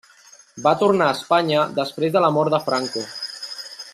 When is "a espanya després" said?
1.09-2.17